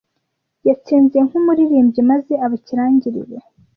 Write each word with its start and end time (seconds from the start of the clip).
Yatsinze 0.67 1.17
nk'umuririmbyi 1.27 2.01
maze 2.09 2.33
aba 2.45 2.53
ikirangirire. 2.59 3.37